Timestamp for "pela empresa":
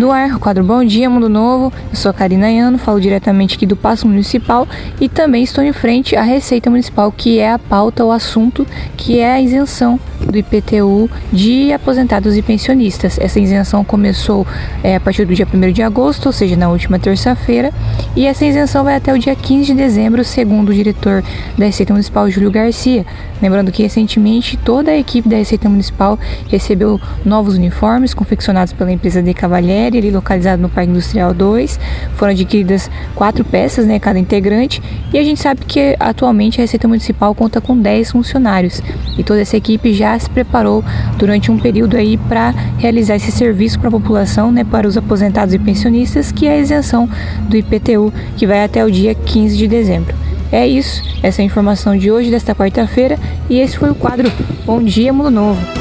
28.72-29.22